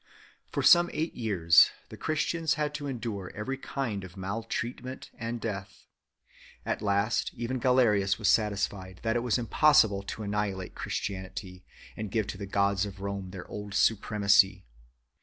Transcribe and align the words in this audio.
For 0.51 0.63
some 0.63 0.89
eight 0.93 1.13
years 1.13 1.69
the 1.89 1.95
Christians 1.95 2.55
had 2.55 2.73
to 2.73 2.87
endure 2.87 3.31
every 3.35 3.55
kind 3.59 4.03
of 4.03 4.17
maltreatment 4.17 5.11
and 5.19 5.39
death. 5.39 5.85
At 6.65 6.81
last 6.81 7.31
even 7.35 7.59
Galerius 7.59 8.17
was 8.17 8.27
satisfied 8.27 9.01
that 9.03 9.15
it 9.15 9.19
was 9.21 9.37
impossible 9.37 10.01
to 10.01 10.23
annihilate 10.23 10.73
Christianity 10.73 11.63
and 11.95 12.09
give 12.09 12.25
to 12.33 12.37
the 12.39 12.47
gods 12.47 12.83
of 12.83 12.99
Rome 13.01 13.29
their 13.29 13.47
old 13.47 13.75
supremacy. 13.75 14.65